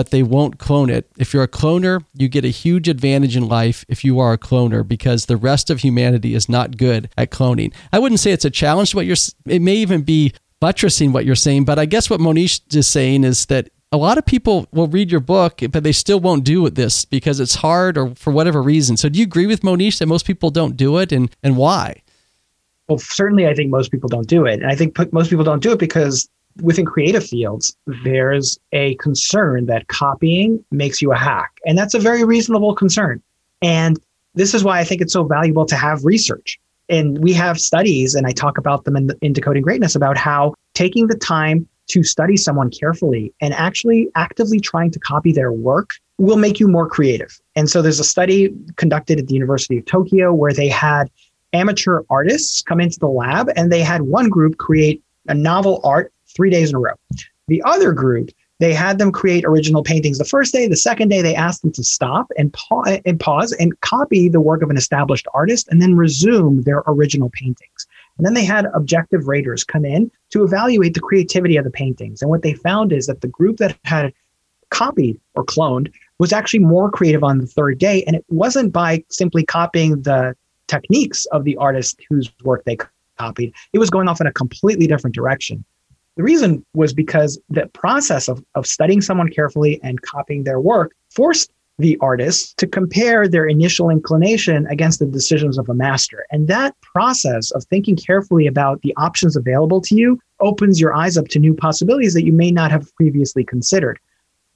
[0.00, 1.10] but they won't clone it.
[1.18, 4.38] If you're a cloner, you get a huge advantage in life if you are a
[4.38, 7.74] cloner because the rest of humanity is not good at cloning.
[7.92, 11.26] I wouldn't say it's a challenge to what you're it may even be buttressing what
[11.26, 14.66] you're saying, but I guess what Mohnish is saying is that a lot of people
[14.72, 18.32] will read your book, but they still won't do this because it's hard or for
[18.32, 18.96] whatever reason.
[18.96, 22.00] So do you agree with Mohnish that most people don't do it and, and why?
[22.88, 24.62] Well, certainly I think most people don't do it.
[24.62, 26.26] And I think most people don't do it because
[26.62, 28.04] within creative fields, mm-hmm.
[28.04, 31.52] there's a concern that copying makes you a hack.
[31.66, 33.22] And that's a very reasonable concern.
[33.62, 33.98] And
[34.34, 36.58] this is why I think it's so valuable to have research.
[36.88, 40.16] And we have studies, and I talk about them in, the, in Decoding Greatness about
[40.16, 45.52] how taking the time to study someone carefully and actually actively trying to copy their
[45.52, 47.40] work will make you more creative.
[47.56, 51.10] And so there's a study conducted at the University of Tokyo where they had
[51.52, 56.12] amateur artists come into the lab and they had one group create a novel art
[56.34, 56.94] three days in a row.
[57.48, 60.68] The other group, they had them create original paintings the first day.
[60.68, 64.40] The second day, they asked them to stop and, pa- and pause and copy the
[64.40, 67.86] work of an established artist and then resume their original paintings.
[68.18, 72.20] And then they had objective raters come in to evaluate the creativity of the paintings.
[72.20, 74.12] And what they found is that the group that had
[74.68, 78.04] copied or cloned was actually more creative on the third day.
[78.04, 80.36] And it wasn't by simply copying the
[80.68, 82.76] techniques of the artist whose work they
[83.18, 85.64] copied, it was going off in a completely different direction.
[86.20, 90.94] The reason was because the process of, of studying someone carefully and copying their work
[91.08, 96.26] forced the artists to compare their initial inclination against the decisions of a master.
[96.30, 101.16] And that process of thinking carefully about the options available to you opens your eyes
[101.16, 103.98] up to new possibilities that you may not have previously considered.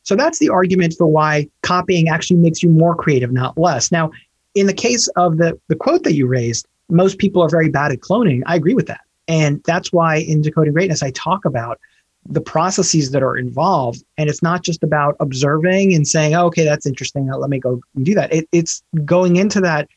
[0.02, 3.90] So that's the argument for why copying actually makes you more creative, not less.
[3.90, 4.10] Now,
[4.54, 7.90] in the case of the, the quote that you raised, most people are very bad
[7.90, 8.42] at cloning.
[8.44, 9.00] I agree with that.
[9.28, 11.80] And that's why in Decoding Greatness, I talk about
[12.26, 14.02] the processes that are involved.
[14.16, 17.26] And it's not just about observing and saying, oh, okay, that's interesting.
[17.26, 18.32] Now Let me go and do that.
[18.32, 19.88] It, it's going into that,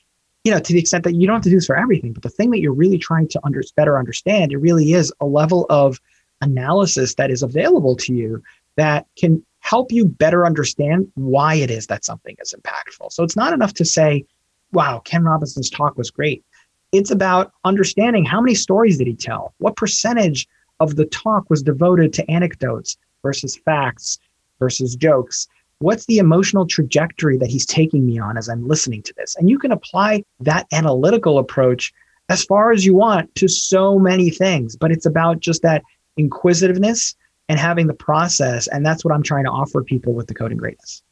[0.43, 2.13] you know, to the extent that you don't have to do this for everything.
[2.13, 5.25] But the thing that you're really trying to under, better understand, it really is a
[5.25, 5.99] level of
[6.41, 8.43] analysis that is available to you
[8.75, 13.11] that can help you better understand why it is that something is impactful.
[13.11, 14.25] So it's not enough to say,
[14.71, 16.43] wow, Ken Robinson's talk was great.
[16.91, 19.53] It's about understanding how many stories did he tell?
[19.57, 20.47] What percentage
[20.79, 24.19] of the talk was devoted to anecdotes versus facts
[24.59, 25.47] versus jokes?
[25.79, 29.35] What's the emotional trajectory that he's taking me on as I'm listening to this?
[29.35, 31.93] And you can apply that analytical approach
[32.29, 35.83] as far as you want to so many things, but it's about just that
[36.17, 37.15] inquisitiveness
[37.49, 38.67] and having the process.
[38.67, 41.03] And that's what I'm trying to offer people with Decoding Greatness.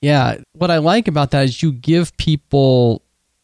[0.00, 3.02] Yeah, what I like about that is you give people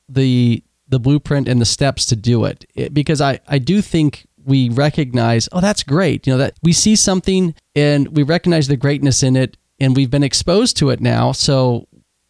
[0.09, 2.65] the the blueprint and the steps to do it.
[2.75, 6.27] it because I I do think we recognize, oh, that's great.
[6.27, 10.11] You know, that we see something and we recognize the greatness in it and we've
[10.11, 11.33] been exposed to it now.
[11.33, 11.87] So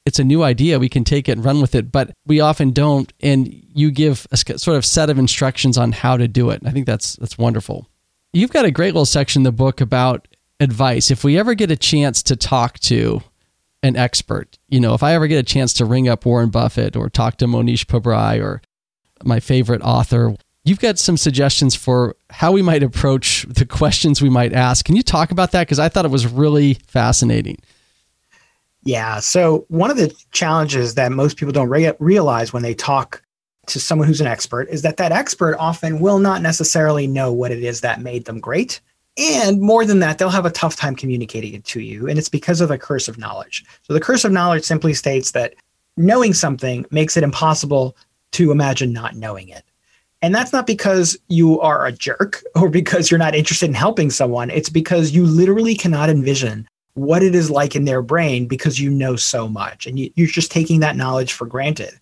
[0.06, 0.78] it's a new idea.
[0.78, 3.12] We can take it and run with it, but we often don't.
[3.20, 6.62] And you give a sort of set of instructions on how to do it.
[6.64, 7.88] I think that's that's wonderful.
[8.32, 10.28] You've got a great little section in the book about
[10.60, 11.10] advice.
[11.10, 13.22] If we ever get a chance to talk to
[13.82, 16.96] an expert, you know, if I ever get a chance to ring up Warren Buffett
[16.96, 18.60] or talk to Mohnish Pabrai or
[19.24, 24.30] my favorite author, you've got some suggestions for how we might approach the questions we
[24.30, 24.84] might ask.
[24.84, 25.66] Can you talk about that?
[25.66, 27.58] Because I thought it was really fascinating.
[28.82, 29.20] Yeah.
[29.20, 33.22] So, one of the challenges that most people don't re- realize when they talk
[33.66, 37.50] to someone who's an expert is that that expert often will not necessarily know what
[37.50, 38.80] it is that made them great.
[39.18, 42.08] And more than that, they'll have a tough time communicating it to you.
[42.08, 43.64] And it's because of the curse of knowledge.
[43.82, 45.54] So, the curse of knowledge simply states that
[45.96, 47.96] knowing something makes it impossible
[48.32, 49.64] to imagine not knowing it.
[50.22, 54.10] And that's not because you are a jerk or because you're not interested in helping
[54.10, 54.50] someone.
[54.50, 58.90] It's because you literally cannot envision what it is like in their brain because you
[58.90, 61.98] know so much and you, are just taking that knowledge for granted.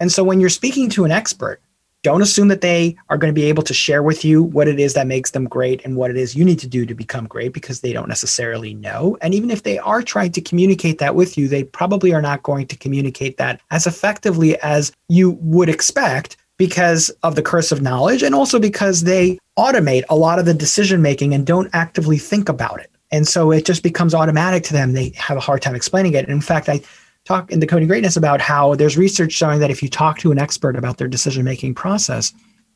[0.00, 1.62] And so when you're speaking to an expert,
[2.04, 4.78] don't assume that they are going to be able to share with you what it
[4.78, 7.26] is that makes them great and what it is you need to do to become
[7.26, 9.16] great because they don't necessarily know.
[9.22, 12.42] And even if they are trying to communicate that with you, they probably are not
[12.42, 17.80] going to communicate that as effectively as you would expect because of the curse of
[17.80, 22.18] knowledge and also because they automate a lot of the decision making and don't actively
[22.18, 22.90] think about it.
[23.12, 24.92] And so it just becomes automatic to them.
[24.92, 26.24] They have a hard time explaining it.
[26.24, 26.82] And in fact, I
[27.24, 30.38] talk in Decoding Greatness about how there's research showing that if you talk to an
[30.38, 32.32] expert about their decision making process,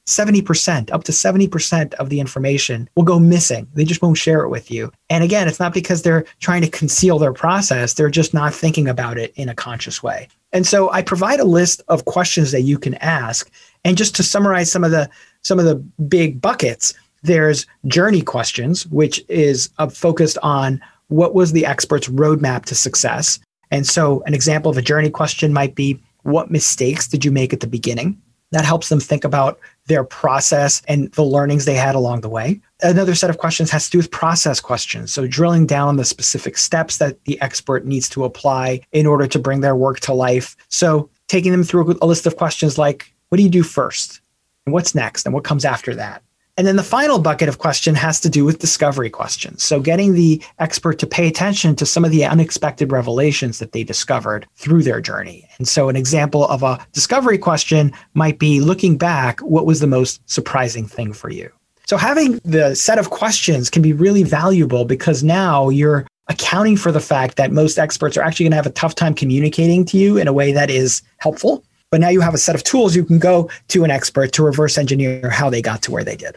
[0.06, 3.68] 70%, up to 70% of the information will go missing.
[3.74, 4.90] They just won't share it with you.
[5.10, 8.88] And again, it's not because they're trying to conceal their process, they're just not thinking
[8.88, 10.28] about it in a conscious way.
[10.52, 13.50] And so I provide a list of questions that you can ask.
[13.84, 15.10] And just to summarize some of the
[15.42, 15.76] some of the
[16.08, 22.64] big buckets, there's journey questions, which is uh, focused on what was the expert's roadmap
[22.66, 23.38] to success.
[23.70, 27.52] And so an example of a journey question might be what mistakes did you make
[27.52, 28.20] at the beginning?
[28.50, 32.60] That helps them think about their process and the learnings they had along the way.
[32.82, 35.12] Another set of questions has to do with process questions.
[35.12, 39.38] So, drilling down the specific steps that the expert needs to apply in order to
[39.38, 40.56] bring their work to life.
[40.68, 44.22] So, taking them through a list of questions like, what do you do first?
[44.64, 45.26] And what's next?
[45.26, 46.22] And what comes after that?
[46.58, 49.62] And then the final bucket of question has to do with discovery questions.
[49.62, 53.84] So getting the expert to pay attention to some of the unexpected revelations that they
[53.84, 55.48] discovered through their journey.
[55.58, 59.86] And so an example of a discovery question might be looking back, what was the
[59.86, 61.48] most surprising thing for you?
[61.86, 66.90] So having the set of questions can be really valuable because now you're accounting for
[66.90, 69.96] the fact that most experts are actually going to have a tough time communicating to
[69.96, 71.64] you in a way that is helpful.
[71.92, 74.42] But now you have a set of tools you can go to an expert to
[74.42, 76.36] reverse engineer how they got to where they did.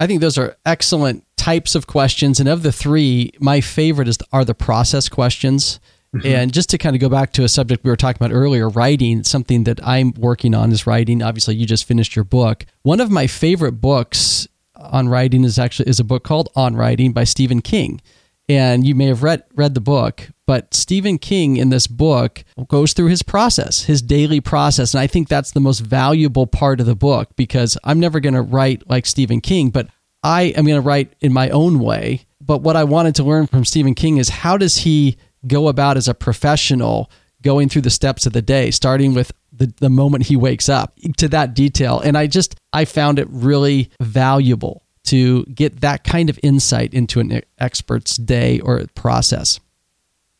[0.00, 2.40] I think those are excellent types of questions.
[2.40, 5.80] And of the three, my favorite is are the process questions.
[6.14, 6.26] Mm-hmm.
[6.26, 8.68] And just to kind of go back to a subject we were talking about earlier,
[8.68, 11.22] writing, something that I'm working on is writing.
[11.22, 12.66] Obviously, you just finished your book.
[12.82, 17.12] One of my favorite books on writing is actually is a book called On Writing
[17.12, 18.00] by Stephen King.
[18.48, 22.92] And you may have read read the book, but Stephen King in this book goes
[22.92, 24.92] through his process, his daily process.
[24.92, 28.34] And I think that's the most valuable part of the book because I'm never going
[28.34, 29.88] to write like Stephen King, but
[30.22, 32.26] I am going to write in my own way.
[32.38, 35.96] But what I wanted to learn from Stephen King is how does he go about
[35.96, 40.26] as a professional going through the steps of the day, starting with the, the moment
[40.26, 41.98] he wakes up to that detail.
[41.98, 47.20] And I just, I found it really valuable to get that kind of insight into
[47.20, 49.58] an expert's day or process.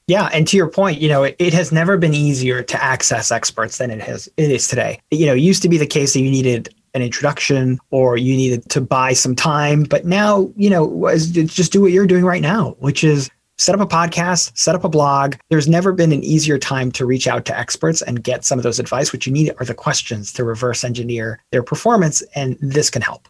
[0.09, 3.31] Yeah, and to your point, you know, it, it, has never been easier to access
[3.31, 5.01] experts than it has it is today.
[5.11, 8.37] You know, it used to be the case that you needed an introduction or you
[8.37, 12.43] needed to buy some time, but now, you know, just do what you're doing right
[12.43, 15.37] now, which is set up a podcast, set up a blog.
[15.49, 18.63] There's never been an easier time to reach out to experts and get some of
[18.65, 19.13] those advice.
[19.13, 23.29] What you need are the questions to reverse engineer their performance, and this can help.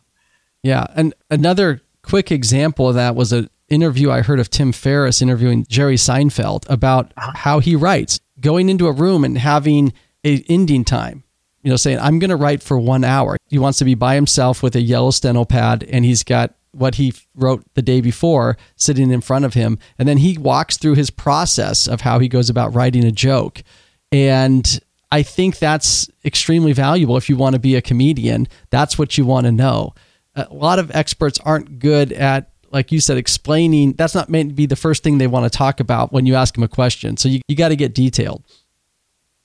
[0.62, 0.86] Yeah.
[0.94, 5.66] And another quick example of that was an interview I heard of Tim Ferriss interviewing
[5.68, 7.32] Jerry Seinfeld about uh-huh.
[7.34, 9.92] how he writes, going into a room and having
[10.24, 11.24] a ending time.
[11.62, 13.36] You know, saying, I'm going to write for one hour.
[13.46, 16.96] He wants to be by himself with a yellow steno pad, and he's got what
[16.96, 19.78] he wrote the day before sitting in front of him.
[19.96, 23.62] And then he walks through his process of how he goes about writing a joke.
[24.10, 24.80] And
[25.12, 28.48] I think that's extremely valuable if you want to be a comedian.
[28.70, 29.94] That's what you want to know
[30.34, 34.54] a lot of experts aren't good at like you said, explaining that's not meant to
[34.54, 37.16] be the first thing they want to talk about when you ask them a question.
[37.16, 38.42] So you, you got to get detailed.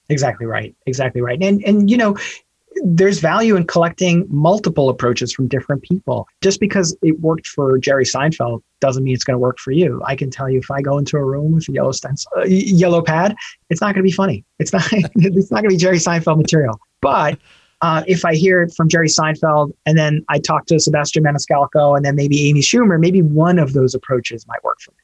[0.10, 0.76] Exactly right.
[0.86, 1.42] Exactly right.
[1.42, 2.18] And and you know,
[2.84, 6.28] there's value in collecting multiple approaches from different people.
[6.42, 10.02] Just because it worked for Jerry Seinfeld doesn't mean it's going to work for you.
[10.06, 12.44] I can tell you if I go into a room with a yellow stencil, uh,
[12.46, 13.36] yellow pad,
[13.70, 14.46] it's not going to be funny.
[14.60, 14.88] It's not.
[14.92, 16.80] it's not going to be Jerry Seinfeld material.
[17.02, 17.40] But
[17.82, 21.96] uh, if I hear it from Jerry Seinfeld and then I talk to Sebastian Maniscalco
[21.96, 24.98] and then maybe Amy Schumer, maybe one of those approaches might work for me.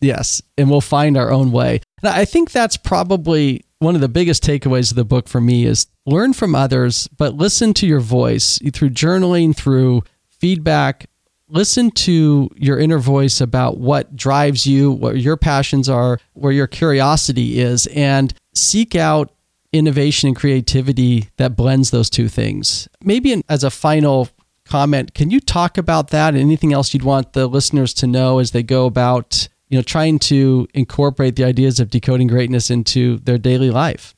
[0.00, 1.80] Yes, and we'll find our own way.
[2.02, 5.86] I think that's probably one of the biggest takeaways of the book for me is
[6.06, 11.06] learn from others, but listen to your voice through journaling, through feedback.
[11.48, 16.66] Listen to your inner voice about what drives you, what your passions are, where your
[16.66, 19.32] curiosity is, and seek out
[19.72, 22.88] innovation and creativity that blends those two things.
[23.02, 24.28] Maybe as a final
[24.64, 26.34] comment, can you talk about that?
[26.34, 29.82] And anything else you'd want the listeners to know as they go about you know
[29.82, 34.14] trying to incorporate the ideas of decoding greatness into their daily life?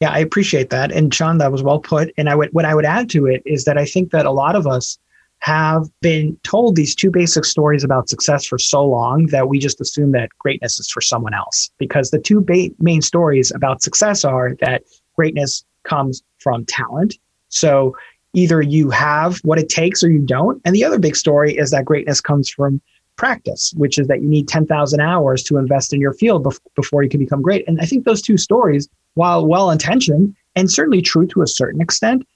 [0.00, 0.92] Yeah i appreciate that.
[0.92, 2.12] And sean that was well put.
[2.18, 4.30] And i would what i would add to it is that i think that a
[4.30, 4.98] lot of us
[5.40, 9.80] have been told these two basic stories about success for so long that we just
[9.80, 11.70] assume that greatness is for someone else.
[11.78, 14.82] Because the two ba- main stories about success are that
[15.14, 17.14] greatness comes from talent.
[17.50, 17.94] So
[18.32, 20.60] either you have what it takes or you don't.
[20.64, 22.80] And the other big story is that greatness comes from
[23.16, 27.02] practice, which is that you need 10,000 hours to invest in your field bef- before
[27.02, 27.66] you can become great.
[27.68, 31.80] And I think those two stories, while well intentioned and certainly true to a certain
[31.80, 32.26] extent,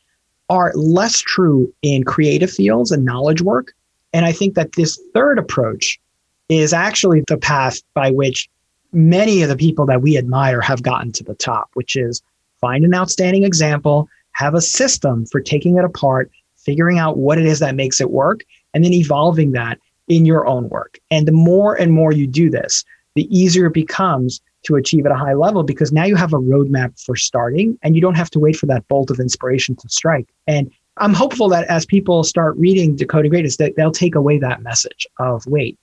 [0.48, 3.74] are less true in creative fields and knowledge work.
[4.12, 6.00] And I think that this third approach
[6.48, 8.48] is actually the path by which
[8.92, 12.22] many of the people that we admire have gotten to the top, which is
[12.60, 17.44] find an outstanding example, have a system for taking it apart, figuring out what it
[17.44, 19.78] is that makes it work, and then evolving that
[20.08, 20.98] in your own work.
[21.10, 22.84] And the more and more you do this,
[23.14, 26.38] the easier it becomes to achieve at a high level because now you have a
[26.38, 29.88] roadmap for starting and you don't have to wait for that bolt of inspiration to
[29.88, 30.28] strike.
[30.46, 34.62] And I'm hopeful that as people start reading Decoding Greatness, that they'll take away that
[34.62, 35.78] message of wait,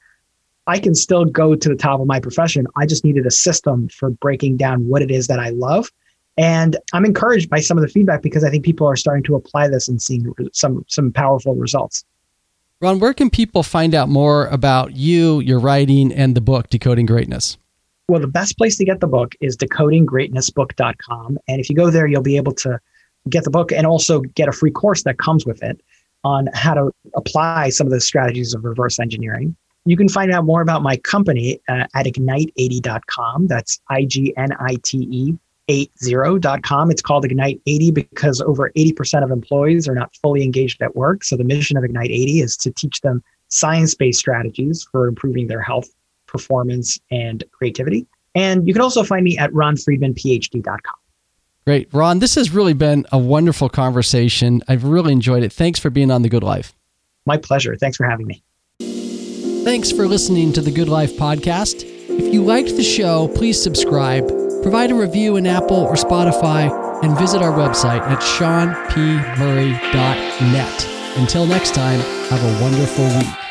[0.68, 2.68] I can still go to the top of my profession.
[2.76, 5.92] I just needed a system for breaking down what it is that I love.
[6.38, 9.36] And I'm encouraged by some of the feedback because I think people are starting to
[9.36, 12.04] apply this and seeing some some powerful results.
[12.82, 17.06] Ron, where can people find out more about you, your writing, and the book, Decoding
[17.06, 17.58] Greatness?
[18.08, 21.38] Well, the best place to get the book is decodinggreatnessbook.com.
[21.48, 22.80] And if you go there, you'll be able to
[23.30, 25.82] get the book and also get a free course that comes with it
[26.24, 29.56] on how to apply some of the strategies of reverse engineering.
[29.86, 33.48] You can find out more about my company uh, at ignite80.com.
[33.48, 35.38] That's I G N I T E
[35.68, 36.92] 80.com.
[36.92, 41.24] It's called Ignite 80 because over 80% of employees are not fully engaged at work.
[41.24, 45.62] So the mission of Ignite 80 is to teach them science-based strategies for improving their
[45.62, 45.90] health,
[46.38, 48.08] performance, and creativity.
[48.36, 50.96] And you can also find me at ronfriedmanphd.com.
[51.66, 51.94] Great.
[51.94, 54.62] Ron, this has really been a wonderful conversation.
[54.68, 55.52] I've really enjoyed it.
[55.52, 56.76] Thanks for being on The Good Life.
[57.26, 57.76] My pleasure.
[57.76, 58.44] Thanks for having me.
[59.64, 61.84] Thanks for listening to The Good Life podcast.
[62.08, 64.30] If you liked the show, please subscribe
[64.66, 66.72] Provide a review in Apple or Spotify
[67.04, 71.18] and visit our website at seanpmurray.net.
[71.20, 73.45] Until next time, have a wonderful week.